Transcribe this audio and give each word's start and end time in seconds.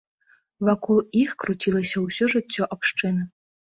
Вакол 0.69 0.97
іх 1.23 1.35
круцілася 1.43 1.97
ўсё 2.07 2.33
жыццё 2.37 2.63
абшчыны. 2.77 3.21